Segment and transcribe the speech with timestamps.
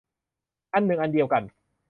[0.73, 1.43] อันหนึ่งอันเดียวกัน